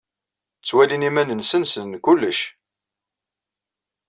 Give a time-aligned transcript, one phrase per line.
[0.59, 2.39] Ttwalin iman-nsen ssnen kullec.